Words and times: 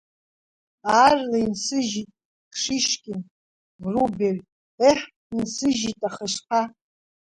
Аарла 0.97 1.37
инсыжьит 1.45 2.09
Шишкин, 2.61 3.19
Врубель 3.81 4.41
еҳ, 4.89 4.99
инсыжьит, 5.35 5.99
аха 6.07 6.23
ишԥа?! 6.29 6.61